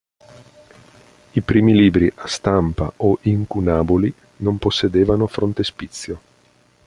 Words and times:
I 1.33 1.41
primi 1.41 1.75
libri 1.75 2.11
a 2.15 2.25
stampa 2.27 2.91
o 2.97 3.19
incunaboli 3.21 4.11
non 4.37 4.57
possedevano 4.57 5.27
frontespizio. 5.27 6.19